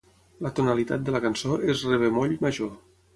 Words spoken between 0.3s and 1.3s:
La tonalitat de la